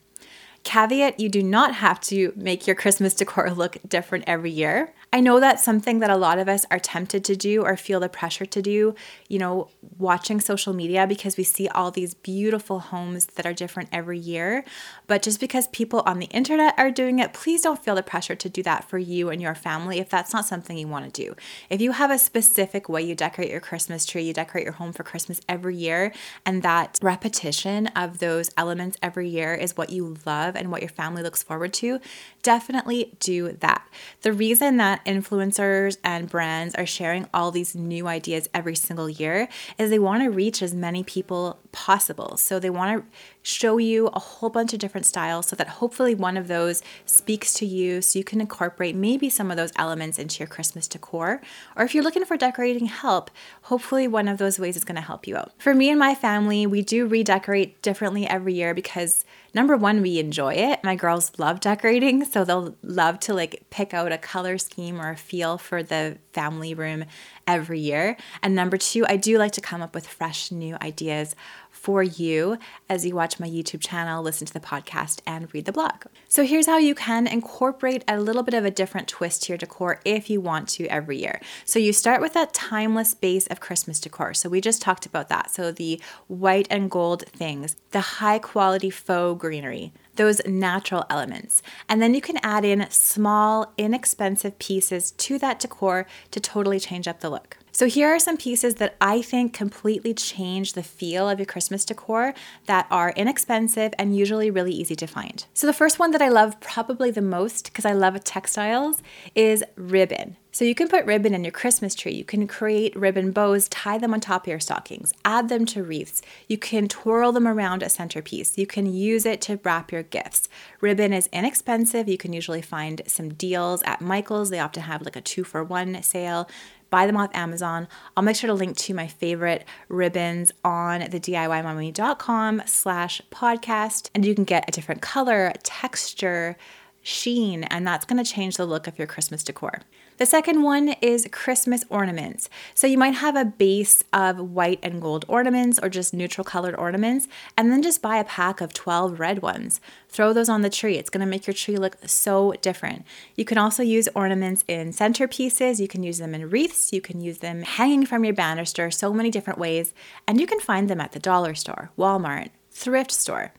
Caveat 0.62 1.18
you 1.18 1.28
do 1.28 1.42
not 1.42 1.74
have 1.76 2.00
to 2.02 2.32
make 2.36 2.66
your 2.66 2.76
Christmas 2.76 3.14
decor 3.14 3.50
look 3.54 3.78
different 3.88 4.24
every 4.26 4.50
year. 4.50 4.92
I 5.12 5.20
know 5.20 5.40
that's 5.40 5.64
something 5.64 5.98
that 6.00 6.10
a 6.10 6.16
lot 6.16 6.38
of 6.38 6.48
us 6.48 6.64
are 6.70 6.78
tempted 6.78 7.24
to 7.24 7.34
do 7.34 7.64
or 7.64 7.76
feel 7.76 7.98
the 7.98 8.08
pressure 8.08 8.46
to 8.46 8.62
do, 8.62 8.94
you 9.28 9.38
know, 9.38 9.68
watching 9.98 10.40
social 10.40 10.72
media 10.72 11.06
because 11.06 11.36
we 11.36 11.42
see 11.42 11.66
all 11.68 11.90
these 11.90 12.14
beautiful 12.14 12.78
homes 12.78 13.26
that 13.26 13.44
are 13.46 13.52
different 13.52 13.88
every 13.90 14.18
year. 14.18 14.64
But 15.08 15.22
just 15.22 15.40
because 15.40 15.66
people 15.68 16.02
on 16.06 16.20
the 16.20 16.26
internet 16.26 16.74
are 16.78 16.92
doing 16.92 17.18
it, 17.18 17.32
please 17.32 17.62
don't 17.62 17.82
feel 17.82 17.96
the 17.96 18.02
pressure 18.04 18.36
to 18.36 18.48
do 18.48 18.62
that 18.62 18.88
for 18.88 18.98
you 18.98 19.30
and 19.30 19.42
your 19.42 19.56
family 19.56 19.98
if 19.98 20.08
that's 20.08 20.32
not 20.32 20.44
something 20.44 20.78
you 20.78 20.86
want 20.86 21.12
to 21.12 21.24
do. 21.24 21.34
If 21.68 21.80
you 21.80 21.92
have 21.92 22.12
a 22.12 22.18
specific 22.18 22.88
way 22.88 23.02
you 23.02 23.16
decorate 23.16 23.50
your 23.50 23.60
Christmas 23.60 24.06
tree, 24.06 24.22
you 24.22 24.32
decorate 24.32 24.64
your 24.64 24.74
home 24.74 24.92
for 24.92 25.02
Christmas 25.02 25.40
every 25.48 25.76
year, 25.76 26.12
and 26.46 26.62
that 26.62 26.98
repetition 27.02 27.88
of 27.88 28.18
those 28.18 28.50
elements 28.56 28.96
every 29.02 29.28
year 29.28 29.54
is 29.54 29.76
what 29.76 29.90
you 29.90 30.16
love 30.24 30.49
and 30.56 30.70
what 30.70 30.82
your 30.82 30.90
family 30.90 31.22
looks 31.22 31.42
forward 31.42 31.72
to, 31.74 32.00
definitely 32.42 33.12
do 33.20 33.52
that. 33.60 33.86
The 34.22 34.32
reason 34.32 34.76
that 34.78 35.04
influencers 35.04 35.98
and 36.04 36.28
brands 36.28 36.74
are 36.74 36.86
sharing 36.86 37.26
all 37.32 37.50
these 37.50 37.74
new 37.74 38.06
ideas 38.06 38.48
every 38.54 38.76
single 38.76 39.08
year 39.08 39.48
is 39.78 39.90
they 39.90 39.98
want 39.98 40.22
to 40.22 40.30
reach 40.30 40.62
as 40.62 40.74
many 40.74 41.02
people 41.02 41.58
possible. 41.72 42.36
So 42.36 42.58
they 42.58 42.70
want 42.70 43.02
to 43.02 43.18
show 43.42 43.78
you 43.78 44.08
a 44.08 44.18
whole 44.18 44.50
bunch 44.50 44.72
of 44.72 44.78
different 44.78 45.06
styles 45.06 45.46
so 45.46 45.56
that 45.56 45.68
hopefully 45.68 46.14
one 46.14 46.36
of 46.36 46.48
those 46.48 46.82
speaks 47.06 47.54
to 47.54 47.66
you 47.66 48.02
so 48.02 48.18
you 48.18 48.24
can 48.24 48.40
incorporate 48.40 48.94
maybe 48.94 49.30
some 49.30 49.50
of 49.50 49.56
those 49.56 49.72
elements 49.76 50.18
into 50.18 50.40
your 50.40 50.48
Christmas 50.48 50.86
decor. 50.86 51.40
Or 51.76 51.84
if 51.84 51.94
you're 51.94 52.04
looking 52.04 52.24
for 52.24 52.36
decorating 52.36 52.86
help, 52.86 53.30
hopefully 53.62 54.08
one 54.08 54.28
of 54.28 54.38
those 54.38 54.58
ways 54.58 54.76
is 54.76 54.84
going 54.84 54.96
to 54.96 55.00
help 55.00 55.26
you 55.26 55.36
out. 55.36 55.52
For 55.58 55.74
me 55.74 55.90
and 55.90 55.98
my 55.98 56.14
family, 56.14 56.66
we 56.66 56.82
do 56.82 57.06
redecorate 57.06 57.80
differently 57.82 58.26
every 58.26 58.54
year 58.54 58.74
because 58.74 59.24
number 59.54 59.76
one, 59.76 60.02
we 60.02 60.18
enjoy 60.18 60.54
it. 60.54 60.80
My 60.84 60.96
girls 60.96 61.32
love 61.38 61.60
decorating, 61.60 62.24
so 62.24 62.44
they'll 62.44 62.76
love 62.82 63.20
to 63.20 63.34
like 63.34 63.64
pick 63.70 63.94
out 63.94 64.12
a 64.12 64.18
color 64.18 64.58
scheme 64.58 65.00
or 65.00 65.10
a 65.10 65.16
feel 65.16 65.58
for 65.58 65.82
the 65.82 66.18
family 66.32 66.74
room 66.74 67.04
every 67.50 67.80
year. 67.80 68.16
And 68.42 68.54
number 68.54 68.76
two, 68.76 69.04
I 69.08 69.16
do 69.16 69.36
like 69.36 69.52
to 69.52 69.60
come 69.60 69.82
up 69.82 69.94
with 69.94 70.06
fresh 70.06 70.52
new 70.52 70.76
ideas 70.80 71.34
for 71.70 72.02
you 72.02 72.58
as 72.88 73.04
you 73.04 73.14
watch 73.14 73.40
my 73.40 73.48
YouTube 73.48 73.80
channel, 73.80 74.22
listen 74.22 74.46
to 74.46 74.52
the 74.52 74.60
podcast, 74.60 75.20
and 75.26 75.52
read 75.54 75.64
the 75.64 75.72
blog. 75.72 76.04
So, 76.28 76.44
here's 76.44 76.66
how 76.66 76.78
you 76.78 76.94
can 76.94 77.26
incorporate 77.26 78.04
a 78.06 78.20
little 78.20 78.42
bit 78.42 78.54
of 78.54 78.64
a 78.64 78.70
different 78.70 79.08
twist 79.08 79.44
to 79.44 79.52
your 79.52 79.58
decor 79.58 80.00
if 80.04 80.28
you 80.28 80.40
want 80.40 80.68
to 80.70 80.86
every 80.88 81.18
year. 81.18 81.40
So, 81.64 81.78
you 81.78 81.92
start 81.92 82.20
with 82.20 82.34
that 82.34 82.52
timeless 82.52 83.14
base 83.14 83.46
of 83.48 83.60
Christmas 83.60 83.98
decor. 84.00 84.34
So, 84.34 84.48
we 84.48 84.60
just 84.60 84.82
talked 84.82 85.06
about 85.06 85.28
that. 85.28 85.50
So, 85.50 85.72
the 85.72 86.00
white 86.28 86.66
and 86.70 86.90
gold 86.90 87.24
things, 87.28 87.76
the 87.92 88.00
high 88.00 88.38
quality 88.38 88.90
faux 88.90 89.40
greenery, 89.40 89.92
those 90.20 90.44
natural 90.44 91.06
elements. 91.08 91.62
And 91.88 92.02
then 92.02 92.12
you 92.12 92.20
can 92.20 92.36
add 92.42 92.62
in 92.62 92.86
small, 92.90 93.72
inexpensive 93.78 94.58
pieces 94.58 95.12
to 95.12 95.38
that 95.38 95.58
decor 95.58 96.06
to 96.30 96.38
totally 96.38 96.78
change 96.78 97.08
up 97.08 97.20
the 97.20 97.30
look. 97.30 97.56
So, 97.72 97.86
here 97.86 98.08
are 98.08 98.18
some 98.18 98.36
pieces 98.36 98.74
that 98.74 98.96
I 99.00 99.22
think 99.22 99.54
completely 99.54 100.12
change 100.12 100.74
the 100.74 100.82
feel 100.82 101.30
of 101.30 101.38
your 101.38 101.46
Christmas 101.46 101.86
decor 101.86 102.34
that 102.66 102.86
are 102.90 103.14
inexpensive 103.16 103.94
and 103.98 104.14
usually 104.14 104.50
really 104.50 104.72
easy 104.72 104.96
to 104.96 105.06
find. 105.06 105.46
So, 105.54 105.66
the 105.66 105.72
first 105.72 105.98
one 105.98 106.10
that 106.10 106.20
I 106.20 106.28
love 106.28 106.60
probably 106.60 107.10
the 107.10 107.22
most 107.22 107.64
because 107.66 107.86
I 107.86 107.92
love 107.92 108.22
textiles 108.22 109.02
is 109.34 109.64
ribbon. 109.76 110.36
So 110.52 110.64
you 110.64 110.74
can 110.74 110.88
put 110.88 111.06
ribbon 111.06 111.34
in 111.34 111.44
your 111.44 111.52
Christmas 111.52 111.94
tree. 111.94 112.12
You 112.12 112.24
can 112.24 112.46
create 112.46 112.96
ribbon 112.96 113.30
bows, 113.30 113.68
tie 113.68 113.98
them 113.98 114.12
on 114.12 114.20
top 114.20 114.44
of 114.44 114.48
your 114.48 114.60
stockings, 114.60 115.14
add 115.24 115.48
them 115.48 115.64
to 115.66 115.82
wreaths. 115.82 116.22
You 116.48 116.58
can 116.58 116.88
twirl 116.88 117.32
them 117.32 117.46
around 117.46 117.82
a 117.82 117.88
centerpiece. 117.88 118.58
You 118.58 118.66
can 118.66 118.92
use 118.92 119.24
it 119.24 119.40
to 119.42 119.60
wrap 119.62 119.92
your 119.92 120.02
gifts. 120.02 120.48
Ribbon 120.80 121.12
is 121.12 121.28
inexpensive. 121.32 122.08
You 122.08 122.18
can 122.18 122.32
usually 122.32 122.62
find 122.62 123.02
some 123.06 123.34
deals 123.34 123.82
at 123.82 124.00
Michaels. 124.00 124.50
They 124.50 124.58
often 124.58 124.82
have 124.82 125.02
like 125.02 125.16
a 125.16 125.20
two 125.20 125.44
for 125.44 125.62
one 125.62 126.02
sale 126.02 126.48
buy 126.90 127.06
them 127.06 127.16
off 127.16 127.30
Amazon. 127.32 127.88
I'll 128.16 128.24
make 128.24 128.36
sure 128.36 128.48
to 128.48 128.54
link 128.54 128.76
to 128.76 128.94
my 128.94 129.06
favorite 129.06 129.64
ribbons 129.88 130.52
on 130.64 131.00
the 131.10 131.20
DIYmommy.com 131.20 132.62
slash 132.66 133.22
podcast. 133.30 134.10
And 134.14 134.26
you 134.26 134.34
can 134.34 134.44
get 134.44 134.68
a 134.68 134.72
different 134.72 135.00
color, 135.00 135.52
texture, 135.62 136.56
sheen, 137.02 137.64
and 137.64 137.86
that's 137.86 138.04
going 138.04 138.22
to 138.22 138.30
change 138.30 138.56
the 138.56 138.66
look 138.66 138.86
of 138.86 138.98
your 138.98 139.06
Christmas 139.06 139.42
decor. 139.42 139.80
The 140.18 140.26
second 140.26 140.62
one 140.62 140.90
is 141.00 141.26
Christmas 141.32 141.82
ornaments. 141.88 142.50
So 142.74 142.86
you 142.86 142.98
might 142.98 143.14
have 143.14 143.36
a 143.36 143.44
base 143.46 144.04
of 144.12 144.38
white 144.38 144.78
and 144.82 145.00
gold 145.00 145.24
ornaments 145.28 145.80
or 145.82 145.88
just 145.88 146.12
neutral 146.12 146.44
colored 146.44 146.74
ornaments, 146.74 147.26
and 147.56 147.72
then 147.72 147.82
just 147.82 148.02
buy 148.02 148.18
a 148.18 148.24
pack 148.24 148.60
of 148.60 148.74
12 148.74 149.18
red 149.18 149.40
ones. 149.40 149.80
Throw 150.10 150.34
those 150.34 150.50
on 150.50 150.60
the 150.60 150.68
tree. 150.68 150.96
It's 150.96 151.08
going 151.08 151.24
to 151.24 151.30
make 151.30 151.46
your 151.46 151.54
tree 151.54 151.76
look 151.76 151.96
so 152.06 152.52
different. 152.60 153.06
You 153.34 153.46
can 153.46 153.56
also 153.56 153.82
use 153.82 154.10
ornaments 154.14 154.62
in 154.68 154.90
centerpieces, 154.90 155.80
you 155.80 155.88
can 155.88 156.02
use 156.02 156.18
them 156.18 156.34
in 156.34 156.50
wreaths, 156.50 156.92
you 156.92 157.00
can 157.00 157.22
use 157.22 157.38
them 157.38 157.62
hanging 157.62 158.04
from 158.04 158.22
your 158.22 158.34
banister, 158.34 158.90
so 158.90 159.14
many 159.14 159.30
different 159.30 159.58
ways, 159.58 159.94
and 160.28 160.38
you 160.38 160.46
can 160.46 160.60
find 160.60 160.90
them 160.90 161.00
at 161.00 161.12
the 161.12 161.18
dollar 161.18 161.54
store, 161.54 161.92
Walmart, 161.96 162.50
thrift 162.70 163.10
store 163.10 163.52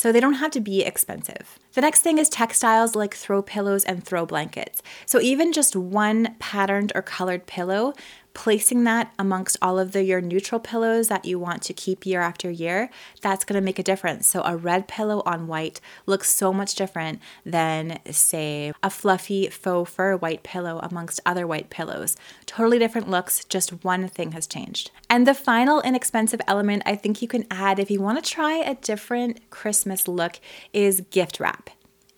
so 0.00 0.10
they 0.10 0.20
don't 0.20 0.40
have 0.40 0.50
to 0.50 0.60
be 0.60 0.80
expensive. 0.80 1.58
The 1.74 1.82
next 1.82 2.00
thing 2.00 2.16
is 2.16 2.30
textiles 2.30 2.94
like 2.94 3.12
throw 3.12 3.42
pillows 3.42 3.84
and 3.84 4.02
throw 4.02 4.24
blankets. 4.24 4.80
So 5.04 5.20
even 5.20 5.52
just 5.52 5.76
one 5.76 6.36
patterned 6.38 6.90
or 6.94 7.02
colored 7.02 7.44
pillow 7.44 7.92
placing 8.40 8.84
that 8.84 9.12
amongst 9.18 9.58
all 9.60 9.78
of 9.78 9.92
the 9.92 10.02
your 10.02 10.22
neutral 10.22 10.58
pillows 10.58 11.08
that 11.08 11.26
you 11.26 11.38
want 11.38 11.60
to 11.60 11.74
keep 11.74 12.06
year 12.06 12.22
after 12.22 12.50
year, 12.50 12.88
that's 13.20 13.44
going 13.44 13.60
to 13.60 13.62
make 13.62 13.78
a 13.78 13.82
difference. 13.82 14.26
So 14.26 14.40
a 14.44 14.56
red 14.56 14.88
pillow 14.88 15.22
on 15.26 15.46
white 15.46 15.78
looks 16.06 16.32
so 16.32 16.50
much 16.50 16.74
different 16.74 17.20
than 17.44 17.98
say 18.10 18.72
a 18.82 18.88
fluffy 18.88 19.50
faux 19.50 19.90
fur 19.90 20.16
white 20.16 20.42
pillow 20.42 20.80
amongst 20.82 21.20
other 21.26 21.46
white 21.46 21.68
pillows. 21.68 22.16
Totally 22.46 22.78
different 22.78 23.10
looks, 23.10 23.44
just 23.44 23.84
one 23.84 24.08
thing 24.08 24.32
has 24.32 24.46
changed. 24.46 24.90
And 25.10 25.26
the 25.26 25.34
final 25.34 25.82
inexpensive 25.82 26.40
element 26.46 26.82
I 26.86 26.96
think 26.96 27.20
you 27.20 27.28
can 27.28 27.44
add 27.50 27.78
if 27.78 27.90
you 27.90 28.00
want 28.00 28.24
to 28.24 28.30
try 28.30 28.54
a 28.54 28.74
different 28.74 29.50
Christmas 29.50 30.08
look 30.08 30.40
is 30.72 31.02
gift 31.10 31.40
wrap 31.40 31.68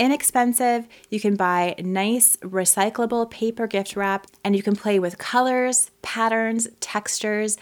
inexpensive. 0.02 0.88
You 1.10 1.20
can 1.20 1.36
buy 1.36 1.76
nice 1.78 2.36
recyclable 2.38 3.30
paper 3.30 3.68
gift 3.68 3.94
wrap 3.94 4.26
and 4.42 4.56
you 4.56 4.62
can 4.62 4.74
play 4.74 4.98
with 4.98 5.16
colors, 5.16 5.92
patterns, 6.02 6.66
textures, 6.80 7.56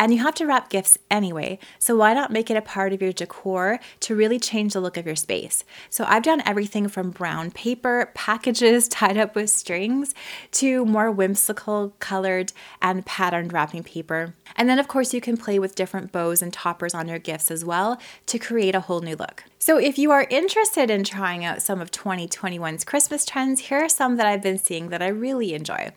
and 0.00 0.14
you 0.14 0.20
have 0.20 0.34
to 0.36 0.46
wrap 0.46 0.70
gifts 0.70 0.96
anyway, 1.10 1.58
so 1.78 1.94
why 1.94 2.14
not 2.14 2.32
make 2.32 2.50
it 2.50 2.56
a 2.56 2.62
part 2.62 2.94
of 2.94 3.02
your 3.02 3.12
decor 3.12 3.78
to 4.00 4.16
really 4.16 4.38
change 4.38 4.72
the 4.72 4.80
look 4.80 4.96
of 4.96 5.04
your 5.04 5.14
space? 5.14 5.62
So 5.90 6.06
I've 6.08 6.22
done 6.22 6.42
everything 6.46 6.88
from 6.88 7.10
brown 7.10 7.50
paper, 7.50 8.10
packages 8.14 8.88
tied 8.88 9.18
up 9.18 9.34
with 9.34 9.50
strings, 9.50 10.14
to 10.52 10.86
more 10.86 11.10
whimsical 11.10 11.92
colored 11.98 12.54
and 12.80 13.04
patterned 13.04 13.52
wrapping 13.52 13.82
paper. 13.82 14.32
And 14.56 14.70
then, 14.70 14.78
of 14.78 14.88
course, 14.88 15.12
you 15.12 15.20
can 15.20 15.36
play 15.36 15.58
with 15.58 15.74
different 15.74 16.12
bows 16.12 16.40
and 16.40 16.50
toppers 16.50 16.94
on 16.94 17.06
your 17.06 17.18
gifts 17.18 17.50
as 17.50 17.62
well 17.62 18.00
to 18.24 18.38
create 18.38 18.74
a 18.74 18.80
whole 18.80 19.00
new 19.00 19.16
look. 19.16 19.44
So, 19.58 19.76
if 19.76 19.98
you 19.98 20.10
are 20.10 20.26
interested 20.30 20.90
in 20.90 21.04
trying 21.04 21.44
out 21.44 21.60
some 21.60 21.82
of 21.82 21.90
2021's 21.90 22.84
Christmas 22.84 23.26
trends, 23.26 23.60
here 23.60 23.84
are 23.84 23.88
some 23.90 24.16
that 24.16 24.26
I've 24.26 24.42
been 24.42 24.56
seeing 24.56 24.88
that 24.88 25.02
I 25.02 25.08
really 25.08 25.52
enjoy. 25.52 25.92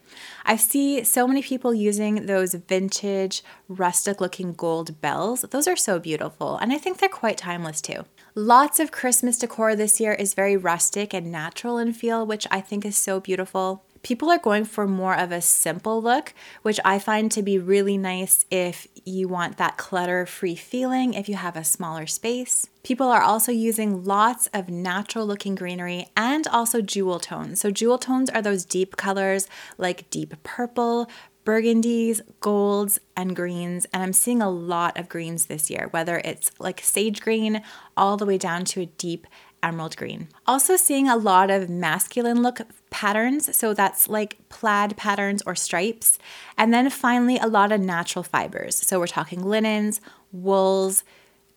I 0.45 0.57
see 0.57 1.05
so 1.05 1.25
many 1.25 1.41
people 1.41 1.73
using 1.73 2.25
those 2.25 2.53
vintage, 2.53 3.41
rustic 3.69 3.92
looking 4.19 4.53
gold 4.53 4.99
bells. 5.01 5.41
Those 5.51 5.67
are 5.67 5.75
so 5.75 5.99
beautiful, 5.99 6.57
and 6.57 6.73
I 6.73 6.77
think 6.77 6.97
they're 6.97 7.09
quite 7.09 7.37
timeless 7.37 7.81
too. 7.81 8.05
Lots 8.35 8.79
of 8.79 8.91
Christmas 8.91 9.37
decor 9.37 9.75
this 9.75 9.99
year 9.99 10.13
is 10.13 10.33
very 10.33 10.57
rustic 10.57 11.13
and 11.13 11.31
natural 11.31 11.77
in 11.77 11.93
feel, 11.93 12.25
which 12.25 12.47
I 12.51 12.61
think 12.61 12.85
is 12.85 12.97
so 12.97 13.19
beautiful 13.19 13.83
people 14.03 14.29
are 14.29 14.37
going 14.37 14.65
for 14.65 14.85
more 14.85 15.17
of 15.17 15.31
a 15.31 15.41
simple 15.41 16.01
look, 16.01 16.33
which 16.61 16.79
I 16.85 16.99
find 16.99 17.31
to 17.31 17.41
be 17.41 17.57
really 17.57 17.97
nice 17.97 18.45
if 18.51 18.87
you 19.05 19.27
want 19.27 19.57
that 19.57 19.77
clutter 19.77 20.25
free 20.25 20.55
feeling, 20.55 21.13
if 21.13 21.27
you 21.27 21.35
have 21.35 21.55
a 21.55 21.63
smaller 21.63 22.05
space. 22.05 22.67
People 22.83 23.07
are 23.07 23.21
also 23.21 23.51
using 23.51 24.03
lots 24.03 24.47
of 24.53 24.69
natural 24.69 25.25
looking 25.25 25.55
greenery 25.55 26.07
and 26.17 26.45
also 26.47 26.81
jewel 26.81 27.19
tones. 27.19 27.61
So, 27.61 27.71
jewel 27.71 27.97
tones 27.97 28.29
are 28.29 28.41
those 28.41 28.65
deep 28.65 28.97
colors 28.97 29.47
like 29.77 30.09
deep 30.09 30.35
purple, 30.43 31.09
burgundies, 31.45 32.21
golds, 32.39 32.99
and 33.15 33.35
greens. 33.35 33.85
And 33.93 34.01
I'm 34.01 34.13
seeing 34.13 34.41
a 34.41 34.49
lot 34.49 34.97
of 34.97 35.09
greens 35.09 35.45
this 35.45 35.69
year, 35.69 35.87
whether 35.91 36.21
it's 36.23 36.51
like 36.59 36.81
sage 36.81 37.21
green 37.21 37.61
all 37.97 38.17
the 38.17 38.25
way 38.25 38.37
down 38.37 38.65
to 38.65 38.81
a 38.81 38.85
deep 38.85 39.27
emerald 39.61 39.95
green. 39.95 40.27
Also, 40.45 40.75
seeing 40.75 41.07
a 41.07 41.15
lot 41.15 41.49
of 41.49 41.69
masculine 41.69 42.41
look 42.41 42.61
patterns. 42.89 43.55
So 43.55 43.73
that's 43.73 44.07
like 44.07 44.37
plaid 44.49 44.97
patterns 44.97 45.41
or 45.45 45.55
stripes. 45.55 46.19
And 46.57 46.73
then 46.73 46.89
finally, 46.89 47.37
a 47.37 47.47
lot 47.47 47.71
of 47.71 47.79
natural 47.79 48.23
fibers. 48.23 48.75
So 48.75 48.99
we're 48.99 49.07
talking 49.07 49.43
linens, 49.43 50.01
wools, 50.31 51.03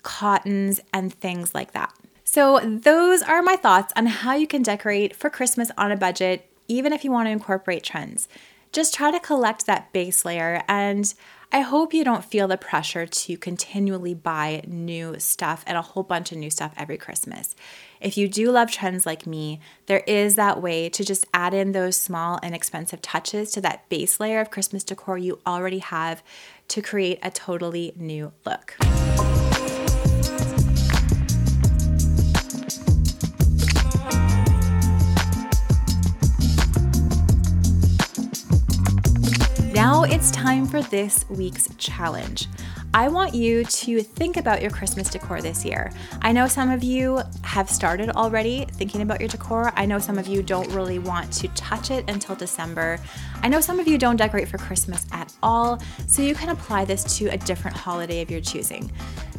cottons, 0.02 0.80
and 0.92 1.12
things 1.12 1.54
like 1.54 1.72
that. 1.72 1.92
So, 2.28 2.58
those 2.60 3.22
are 3.22 3.40
my 3.40 3.56
thoughts 3.56 3.92
on 3.96 4.06
how 4.06 4.34
you 4.34 4.48
can 4.48 4.62
decorate 4.62 5.14
for 5.14 5.30
Christmas 5.30 5.70
on 5.78 5.92
a 5.92 5.96
budget, 5.96 6.50
even 6.68 6.92
if 6.92 7.04
you 7.04 7.10
want 7.10 7.28
to 7.28 7.30
incorporate 7.30 7.84
trends. 7.84 8.28
Just 8.76 8.92
try 8.92 9.10
to 9.10 9.18
collect 9.18 9.64
that 9.64 9.90
base 9.94 10.22
layer 10.22 10.62
and 10.68 11.14
I 11.50 11.60
hope 11.60 11.94
you 11.94 12.04
don't 12.04 12.22
feel 12.22 12.46
the 12.46 12.58
pressure 12.58 13.06
to 13.06 13.38
continually 13.38 14.12
buy 14.12 14.64
new 14.66 15.18
stuff 15.18 15.64
and 15.66 15.78
a 15.78 15.80
whole 15.80 16.02
bunch 16.02 16.30
of 16.30 16.36
new 16.36 16.50
stuff 16.50 16.74
every 16.76 16.98
Christmas. 16.98 17.56
If 18.02 18.18
you 18.18 18.28
do 18.28 18.50
love 18.50 18.70
trends 18.70 19.06
like 19.06 19.26
me, 19.26 19.60
there 19.86 20.04
is 20.06 20.34
that 20.34 20.60
way 20.60 20.90
to 20.90 21.02
just 21.02 21.24
add 21.32 21.54
in 21.54 21.72
those 21.72 21.96
small, 21.96 22.38
inexpensive 22.42 23.00
touches 23.00 23.50
to 23.52 23.62
that 23.62 23.88
base 23.88 24.20
layer 24.20 24.42
of 24.42 24.50
Christmas 24.50 24.84
decor 24.84 25.16
you 25.16 25.40
already 25.46 25.78
have 25.78 26.22
to 26.68 26.82
create 26.82 27.18
a 27.22 27.30
totally 27.30 27.94
new 27.96 28.34
look. 28.44 28.76
It's 40.28 40.36
time 40.36 40.66
for 40.66 40.82
this 40.82 41.24
week's 41.30 41.68
challenge. 41.78 42.48
I 42.92 43.06
want 43.06 43.32
you 43.32 43.62
to 43.62 44.02
think 44.02 44.36
about 44.36 44.60
your 44.60 44.72
Christmas 44.72 45.08
decor 45.08 45.40
this 45.40 45.64
year. 45.64 45.92
I 46.20 46.32
know 46.32 46.48
some 46.48 46.68
of 46.68 46.82
you 46.82 47.20
have 47.42 47.70
started 47.70 48.10
already 48.10 48.66
thinking 48.72 49.02
about 49.02 49.20
your 49.20 49.28
decor. 49.28 49.72
I 49.76 49.86
know 49.86 50.00
some 50.00 50.18
of 50.18 50.26
you 50.26 50.42
don't 50.42 50.68
really 50.72 50.98
want 50.98 51.32
to 51.34 51.46
touch 51.48 51.92
it 51.92 52.10
until 52.10 52.34
December. 52.34 52.98
I 53.42 53.46
know 53.46 53.60
some 53.60 53.78
of 53.78 53.86
you 53.86 53.98
don't 53.98 54.16
decorate 54.16 54.48
for 54.48 54.58
Christmas 54.58 55.06
at 55.12 55.32
all, 55.44 55.80
so 56.08 56.22
you 56.22 56.34
can 56.34 56.48
apply 56.48 56.86
this 56.86 57.18
to 57.18 57.26
a 57.26 57.36
different 57.36 57.76
holiday 57.76 58.20
of 58.20 58.28
your 58.28 58.40
choosing. 58.40 58.90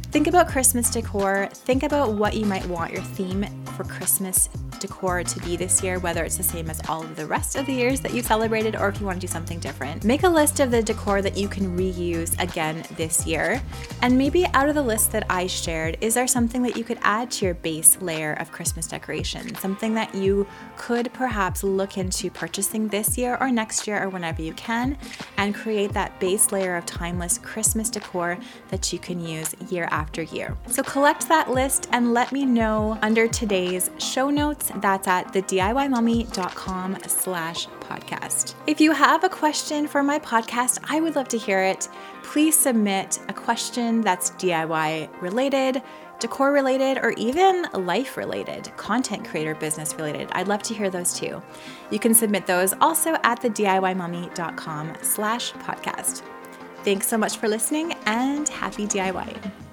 Think 0.09 0.27
about 0.27 0.47
Christmas 0.47 0.89
decor. 0.89 1.49
Think 1.51 1.83
about 1.83 2.13
what 2.13 2.33
you 2.33 2.45
might 2.45 2.65
want 2.67 2.93
your 2.93 3.01
theme 3.01 3.45
for 3.75 3.83
Christmas 3.83 4.47
decor 4.79 5.23
to 5.23 5.39
be 5.41 5.57
this 5.57 5.83
year, 5.83 5.99
whether 5.99 6.23
it's 6.23 6.37
the 6.37 6.43
same 6.43 6.69
as 6.69 6.79
all 6.87 7.03
of 7.03 7.15
the 7.15 7.25
rest 7.25 7.55
of 7.55 7.65
the 7.65 7.73
years 7.73 7.99
that 7.99 8.13
you 8.13 8.21
celebrated 8.21 8.75
or 8.75 8.87
if 8.89 8.99
you 8.99 9.05
want 9.05 9.19
to 9.19 9.27
do 9.27 9.31
something 9.31 9.59
different. 9.59 10.03
Make 10.03 10.23
a 10.23 10.29
list 10.29 10.59
of 10.59 10.71
the 10.71 10.81
decor 10.81 11.21
that 11.21 11.35
you 11.35 11.47
can 11.47 11.77
reuse 11.77 12.39
again 12.41 12.85
this 12.95 13.25
year. 13.25 13.61
And 14.01 14.17
maybe 14.17 14.45
out 14.53 14.69
of 14.69 14.75
the 14.75 14.81
list 14.81 15.11
that 15.11 15.25
I 15.29 15.47
shared, 15.47 15.97
is 15.99 16.13
there 16.13 16.27
something 16.27 16.61
that 16.63 16.77
you 16.77 16.83
could 16.83 16.99
add 17.01 17.29
to 17.31 17.45
your 17.45 17.55
base 17.55 17.97
layer 18.01 18.33
of 18.33 18.51
Christmas 18.51 18.87
decoration? 18.87 19.55
Something 19.55 19.93
that 19.95 20.15
you 20.15 20.47
could 20.77 21.11
perhaps 21.11 21.63
look 21.63 21.97
into 21.97 22.31
purchasing 22.31 22.87
this 22.87 23.17
year 23.17 23.37
or 23.41 23.51
next 23.51 23.87
year 23.87 24.01
or 24.01 24.09
whenever 24.09 24.41
you 24.41 24.53
can 24.53 24.97
and 25.37 25.53
create 25.53 25.91
that 25.93 26.17
base 26.19 26.51
layer 26.51 26.75
of 26.77 26.85
timeless 26.85 27.37
Christmas 27.39 27.89
decor 27.89 28.37
that 28.69 28.93
you 28.93 28.99
can 28.99 29.19
use 29.19 29.55
year 29.69 29.87
after 29.91 29.96
year. 30.31 30.55
So 30.67 30.83
collect 30.83 31.27
that 31.29 31.51
list 31.51 31.87
and 31.91 32.13
let 32.13 32.31
me 32.31 32.45
know 32.45 32.97
under 33.01 33.27
today's 33.27 33.89
show 33.97 34.29
notes 34.29 34.71
that's 34.75 35.07
at 35.07 35.33
thediymommy.com 35.33 36.97
slash 37.07 37.67
podcast. 37.81 38.55
If 38.67 38.81
you 38.81 38.91
have 38.91 39.23
a 39.23 39.29
question 39.29 39.87
for 39.87 40.03
my 40.03 40.19
podcast, 40.19 40.79
I 40.89 40.99
would 40.99 41.15
love 41.15 41.27
to 41.29 41.37
hear 41.37 41.63
it. 41.63 41.87
Please 42.23 42.57
submit 42.57 43.19
a 43.29 43.33
question 43.33 44.01
that's 44.01 44.31
DIY 44.31 45.21
related, 45.21 45.81
decor 46.19 46.51
related, 46.51 46.97
or 46.97 47.11
even 47.11 47.65
life 47.73 48.17
related, 48.17 48.71
content 48.77 49.25
creator 49.25 49.55
business 49.55 49.95
related. 49.95 50.29
I'd 50.33 50.47
love 50.47 50.63
to 50.63 50.73
hear 50.73 50.89
those 50.89 51.13
too. 51.13 51.41
You 51.91 51.99
can 51.99 52.13
submit 52.13 52.45
those 52.45 52.73
also 52.81 53.15
at 53.23 53.41
the 53.41 53.49
thediymommy.com 53.49 54.97
slash 55.01 55.53
podcast. 55.53 56.23
Thanks 56.83 57.07
so 57.07 57.17
much 57.17 57.37
for 57.37 57.47
listening 57.47 57.93
and 58.05 58.47
happy 58.47 58.87
DIY. 58.87 59.66